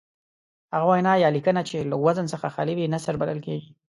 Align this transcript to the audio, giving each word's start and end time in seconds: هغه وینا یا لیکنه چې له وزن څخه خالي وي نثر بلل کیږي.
هغه 0.73 0.85
وینا 0.91 1.13
یا 1.23 1.29
لیکنه 1.35 1.61
چې 1.69 1.77
له 1.91 1.95
وزن 2.05 2.25
څخه 2.33 2.47
خالي 2.55 2.73
وي 2.75 2.85
نثر 2.95 3.13
بلل 3.21 3.39
کیږي. 3.47 3.71